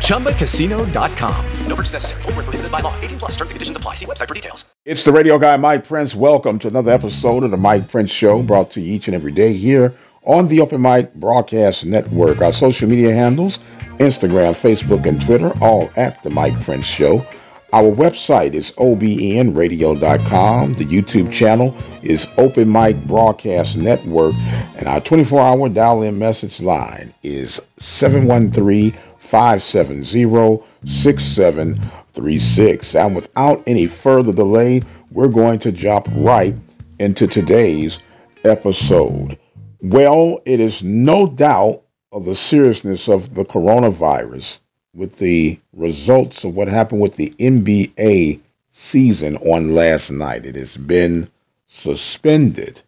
ChumbaCasino.com. 0.00 1.46
No 1.66 1.76
purchase 1.76 1.94
necessary. 1.94 2.22
Full 2.22 2.32
prohibited 2.32 2.70
by 2.70 2.80
law. 2.80 2.94
18 3.00 3.18
plus 3.18 3.30
terms 3.36 3.50
and 3.50 3.56
conditions 3.56 3.76
apply. 3.76 3.94
See 3.94 4.06
website 4.06 4.28
for 4.28 4.34
details. 4.34 4.64
It's 4.84 5.04
the 5.04 5.12
radio 5.12 5.38
guy, 5.38 5.56
Mike 5.56 5.86
Prince. 5.86 6.14
Welcome 6.14 6.58
to 6.60 6.68
another 6.68 6.92
episode 6.92 7.44
of 7.44 7.50
the 7.50 7.56
Mike 7.56 7.88
Prince 7.88 8.10
Show 8.10 8.42
brought 8.42 8.72
to 8.72 8.80
you 8.80 8.94
each 8.94 9.08
and 9.08 9.14
every 9.14 9.32
day 9.32 9.52
here 9.52 9.94
on 10.24 10.48
the 10.48 10.60
Open 10.60 10.82
Mic 10.82 11.14
Broadcast 11.14 11.84
Network. 11.84 12.42
Our 12.42 12.52
social 12.52 12.88
media 12.88 13.14
handles 13.14 13.58
Instagram, 13.98 14.52
Facebook, 14.52 15.06
and 15.06 15.20
Twitter, 15.20 15.52
all 15.60 15.90
at 15.96 16.22
the 16.22 16.30
Mike 16.30 16.60
Prince 16.62 16.86
Show. 16.86 17.26
Our 17.72 17.94
website 17.94 18.54
is 18.54 18.72
obnradio.com. 18.72 20.74
The 20.74 20.84
YouTube 20.84 21.32
channel 21.32 21.76
is 22.02 22.26
Open 22.36 22.72
Mic 22.72 23.00
Broadcast 23.06 23.76
Network. 23.76 24.34
And 24.76 24.88
our 24.88 25.00
24 25.00 25.40
hour 25.40 25.68
dial 25.68 26.02
in 26.02 26.18
message 26.18 26.60
line 26.60 27.14
is 27.22 27.62
713 27.78 28.90
570 29.18 30.64
6736. 30.84 32.94
And 32.96 33.14
without 33.14 33.62
any 33.68 33.86
further 33.86 34.32
delay, 34.32 34.82
we're 35.12 35.28
going 35.28 35.60
to 35.60 35.70
jump 35.70 36.08
right 36.10 36.56
into 36.98 37.28
today's 37.28 38.00
episode. 38.42 39.38
Well, 39.80 40.40
it 40.44 40.58
is 40.58 40.82
no 40.82 41.28
doubt 41.28 41.84
of 42.10 42.24
the 42.24 42.34
seriousness 42.34 43.08
of 43.08 43.32
the 43.32 43.44
coronavirus 43.44 44.58
with 44.94 45.18
the 45.18 45.58
results 45.72 46.44
of 46.44 46.54
what 46.54 46.68
happened 46.68 47.00
with 47.00 47.16
the 47.16 47.30
NBA 47.38 48.40
season 48.72 49.36
on 49.36 49.74
last 49.74 50.10
night. 50.10 50.46
It 50.46 50.56
has 50.56 50.76
been 50.76 51.30
suspended 51.66 52.82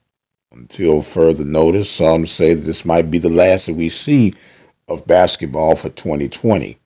until 0.50 1.00
further 1.00 1.44
notice. 1.44 1.90
Some 1.90 2.26
say 2.26 2.54
that 2.54 2.62
this 2.62 2.84
might 2.84 3.10
be 3.10 3.18
the 3.18 3.28
last 3.28 3.66
that 3.66 3.74
we 3.74 3.88
see 3.88 4.34
of 4.88 5.06
basketball 5.06 5.76
for 5.76 5.88
2020. 5.90 6.78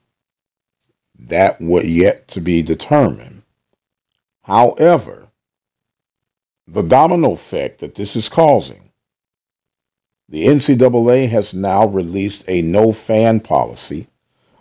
That 1.19 1.59
would 1.59 1.85
yet 1.85 2.27
to 2.29 2.41
be 2.41 2.61
determined. 2.61 3.41
However, 4.43 5.27
the 6.67 6.83
domino 6.83 7.31
effect 7.31 7.79
that 7.79 7.95
this 7.95 8.15
is 8.15 8.29
causing, 8.29 8.91
the 10.29 10.45
NCAA 10.45 11.27
has 11.29 11.53
now 11.53 11.87
released 11.87 12.43
a 12.47 12.61
no 12.61 12.91
fan 12.91 13.39
policy 13.39 14.07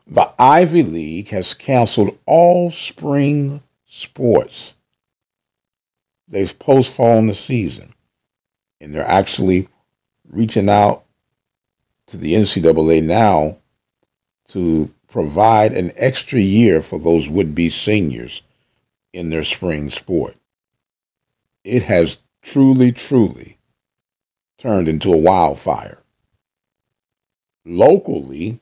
the 0.07 0.33
Ivy 0.39 0.83
League 0.85 1.29
has 1.29 1.55
canceled 1.55 2.19
all 2.27 2.71
spring 2.71 3.62
sports. 3.87 4.75
They've 6.29 6.59
postponed 6.59 7.29
the 7.29 7.35
season. 7.35 7.93
And 8.81 8.95
they're 8.95 9.07
actually 9.07 9.69
reaching 10.29 10.69
out 10.69 11.05
to 12.09 12.19
the 12.19 12.34
NCAA 12.34 13.03
now 13.03 13.59
to 14.49 14.93
provide 15.09 15.73
an 15.73 15.93
extra 15.97 16.41
year 16.41 16.83
for 16.83 16.99
those 16.99 17.29
would 17.29 17.55
be 17.55 17.71
seniors 17.71 18.43
in 19.12 19.31
their 19.31 19.45
spring 19.45 19.89
sport. 19.91 20.37
It 21.65 21.83
has 21.84 22.19
truly, 22.43 22.93
truly 22.93 23.59
turned 24.59 24.89
into 24.89 25.12
a 25.12 25.17
wildfire. 25.17 25.99
Locally, 27.65 28.61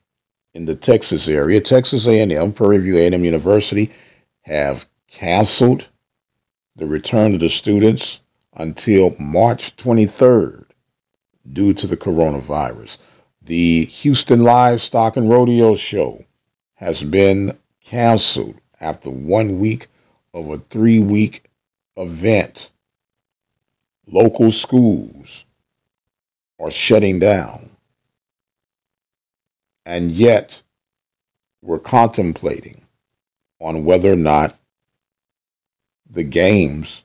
in 0.55 0.65
the 0.65 0.75
Texas 0.75 1.29
area, 1.29 1.61
Texas 1.61 2.07
A&M, 2.07 2.53
Prairie 2.53 2.79
View 2.79 2.97
A&M 2.97 3.25
University, 3.25 3.91
have 4.43 4.87
canceled 5.09 5.89
the 6.77 6.87
return 6.87 7.35
of 7.35 7.41
the 7.41 7.49
students 7.49 8.21
until 8.55 9.15
March 9.19 9.77
23rd 9.77 10.65
due 11.53 11.75
to 11.75 11.87
the 11.87 11.97
coronavirus. 11.97 12.99
The 13.43 13.85
Houston 13.85 14.43
Livestock 14.43 15.17
and 15.17 15.29
Rodeo 15.29 15.75
Show 15.75 16.25
has 16.75 17.03
been 17.03 17.59
canceled 17.83 18.55
after 18.81 19.11
one 19.11 19.59
week 19.59 19.89
of 20.33 20.51
a 20.51 20.59
three 20.59 21.01
week 21.01 21.45
event. 21.97 22.71
Local 24.07 24.51
schools 24.51 25.45
are 26.59 26.71
shutting 26.71 27.19
down 27.19 27.74
and 29.87 30.13
yet 30.13 30.63
we're 31.63 31.79
contemplating 31.79 32.83
on 33.61 33.85
whether 33.85 34.13
or 34.13 34.17
not 34.17 34.59
the 36.11 36.25
games 36.25 37.03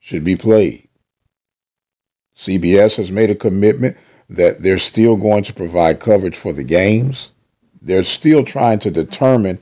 should 0.00 0.24
be 0.24 0.36
played. 0.36 0.88
CBS 2.36 2.96
has 2.96 3.12
made 3.12 3.30
a 3.30 3.34
commitment 3.36 3.96
that 4.30 4.62
they're 4.62 4.78
still 4.78 5.16
going 5.16 5.44
to 5.44 5.54
provide 5.54 6.00
coverage 6.00 6.36
for 6.36 6.52
the 6.52 6.64
games. 6.64 7.30
They're 7.82 8.02
still 8.02 8.44
trying 8.44 8.80
to 8.80 8.90
determine 8.90 9.58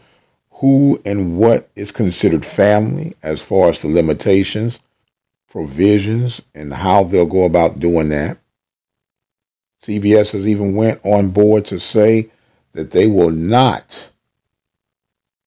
who 0.52 1.00
and 1.04 1.38
what 1.38 1.70
is 1.76 1.92
considered 1.92 2.44
family 2.44 3.14
as 3.22 3.42
far 3.42 3.70
as 3.70 3.82
the 3.82 3.88
limitations, 3.88 4.80
provisions, 5.50 6.42
and 6.54 6.72
how 6.72 7.04
they'll 7.04 7.26
go 7.26 7.44
about 7.44 7.80
doing 7.80 8.10
that. 8.10 8.38
CBS 9.82 10.32
has 10.32 10.46
even 10.46 10.74
went 10.74 11.00
on 11.04 11.30
board 11.30 11.64
to 11.66 11.80
say 11.80 12.30
that 12.72 12.90
they 12.90 13.06
will 13.06 13.30
not 13.30 14.10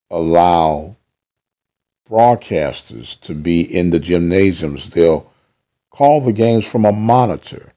allow 0.10 0.96
broadcasters 2.10 3.20
to 3.22 3.34
be 3.34 3.62
in 3.62 3.90
the 3.90 4.00
gymnasiums. 4.00 4.90
They'll 4.90 5.32
call 5.90 6.22
the 6.22 6.34
games 6.34 6.68
from 6.70 6.86
a 6.86 6.92
monitor. 6.92 7.72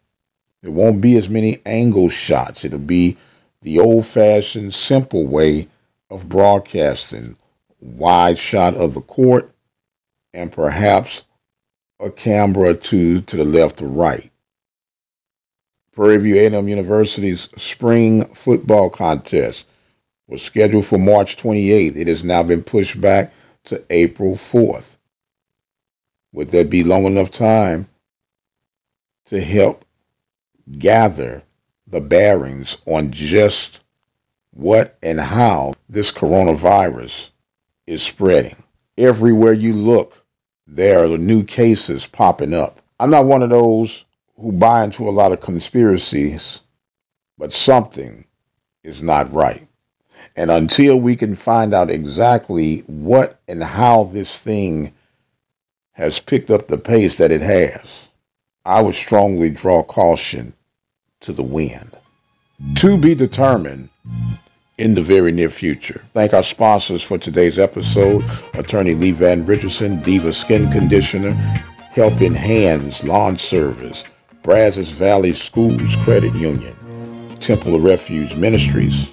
There 0.63 0.73
won't 0.73 1.01
be 1.01 1.17
as 1.17 1.29
many 1.29 1.59
angle 1.65 2.09
shots. 2.09 2.65
It'll 2.65 2.79
be 2.79 3.17
the 3.63 3.81
old 3.81 4.07
fashioned, 4.07 4.75
simple 4.75 5.27
way 5.27 5.69
of 6.11 6.29
broadcasting. 6.29 7.37
Wide 7.81 8.39
shot 8.39 8.75
of 8.75 8.95
the 8.95 9.03
court 9.03 9.53
and 10.33 10.51
perhaps 10.51 11.25
a 12.01 12.11
camera 12.11 12.71
or 12.71 12.75
two 12.75 13.21
to 13.23 13.37
the 13.37 13.45
left 13.45 13.83
or 13.83 13.87
right. 13.87 14.31
Prairie 15.97 16.19
View 16.19 16.37
A&M 16.37 16.69
University's 16.69 17.49
spring 17.57 18.27
football 18.27 18.91
contest 18.91 19.67
was 20.29 20.43
scheduled 20.43 20.85
for 20.85 20.99
March 20.99 21.39
28th. 21.39 21.97
It 21.97 22.07
has 22.09 22.23
now 22.23 22.43
been 22.43 22.63
pushed 22.63 23.01
back 23.01 23.33
to 23.65 23.83
April 23.89 24.35
4th. 24.35 24.95
Would 26.35 26.49
there 26.49 26.67
be 26.67 26.85
long 26.85 27.05
enough 27.05 27.31
time 27.31 27.89
to 29.27 29.41
help 29.43 29.87
gather 30.71 31.43
the 31.87 32.03
bearings 32.03 32.77
on 32.85 33.11
just 33.11 33.81
what 34.53 34.99
and 35.03 35.19
how 35.19 35.73
this 35.89 36.13
coronavirus 36.13 37.31
is 37.87 38.03
spreading? 38.03 38.63
Everywhere 38.99 39.55
you 39.55 39.73
look, 39.73 40.23
there 40.67 41.05
are 41.05 41.17
new 41.17 41.43
cases 41.43 42.07
popping 42.07 42.53
up. 42.53 42.83
I'm 43.01 43.11
not 43.11 43.25
one 43.25 43.43
of 43.43 43.49
those 43.49 44.05
who 44.37 44.53
buy 44.53 44.85
into 44.85 45.09
a 45.09 45.11
lot 45.11 45.33
of 45.33 45.41
conspiracies, 45.41 46.61
but 47.39 47.53
something 47.53 48.25
is 48.83 49.03
not 49.03 49.33
right. 49.33 49.67
And 50.37 50.51
until 50.51 50.97
we 50.97 51.17
can 51.17 51.35
find 51.35 51.73
out 51.73 51.91
exactly 51.91 52.81
what 52.87 53.41
and 53.49 53.63
how 53.63 54.05
this 54.05 54.39
thing 54.39 54.93
has 55.93 56.19
picked 56.19 56.51
up 56.51 56.69
the 56.69 56.77
pace 56.77 57.19
that 57.19 57.33
it 57.33 57.41
has, 57.41 58.09
I 58.65 58.83
would 58.83 58.95
strongly 58.95 59.51
draw 59.51 59.83
caution 59.83 60.53
to 61.21 61.33
the 61.33 61.43
wind. 61.43 61.97
To 62.77 62.99
be 62.99 63.15
determined 63.15 63.89
in 64.79 64.95
the 64.95 65.03
very 65.03 65.33
near 65.33 65.49
future. 65.49 66.05
Thank 66.13 66.35
our 66.35 66.43
sponsors 66.43 67.03
for 67.03 67.17
today's 67.17 67.59
episode 67.59 68.25
Attorney 68.55 68.95
Lee 68.95 69.13
Van 69.13 69.47
Richardson, 69.47 70.03
Diva 70.03 70.33
Skin 70.33 70.71
Conditioner, 70.71 71.33
Helping 71.93 72.35
Hands 72.35 73.05
Lawn 73.05 73.39
Service. 73.39 74.05
Brazos 74.47 74.91
Valley 74.91 75.33
Schools 75.33 75.97
Credit 76.05 76.33
Union, 76.33 76.73
Temple 77.41 77.75
of 77.75 77.83
Refuge 77.83 78.37
Ministries, 78.37 79.11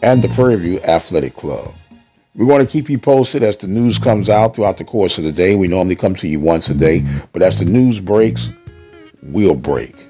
and 0.00 0.24
the 0.24 0.28
Prairie 0.28 0.56
View 0.56 0.80
Athletic 0.80 1.36
Club. 1.36 1.74
We 2.34 2.46
want 2.46 2.66
to 2.66 2.72
keep 2.72 2.88
you 2.88 2.98
posted 2.98 3.42
as 3.42 3.58
the 3.58 3.66
news 3.66 3.98
comes 3.98 4.30
out 4.30 4.56
throughout 4.56 4.78
the 4.78 4.84
course 4.84 5.18
of 5.18 5.24
the 5.24 5.32
day. 5.32 5.56
We 5.56 5.68
normally 5.68 5.94
come 5.94 6.14
to 6.14 6.26
you 6.26 6.40
once 6.40 6.70
a 6.70 6.74
day, 6.74 7.04
but 7.34 7.42
as 7.42 7.58
the 7.58 7.66
news 7.66 8.00
breaks, 8.00 8.50
we'll 9.22 9.54
break. 9.54 10.08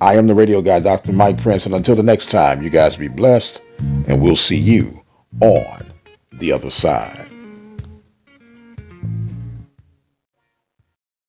I 0.00 0.16
am 0.16 0.26
the 0.26 0.34
radio 0.34 0.62
guy, 0.62 0.80
Dr. 0.80 1.12
Mike 1.12 1.40
Prince, 1.40 1.66
and 1.66 1.74
until 1.76 1.94
the 1.94 2.02
next 2.02 2.32
time, 2.32 2.64
you 2.64 2.70
guys 2.70 2.96
be 2.96 3.06
blessed, 3.06 3.62
and 3.78 4.20
we'll 4.20 4.34
see 4.34 4.58
you 4.58 5.00
on 5.40 5.86
the 6.32 6.50
other 6.50 6.70
side. 6.70 7.29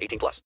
18 0.00 0.18
plus. 0.18 0.42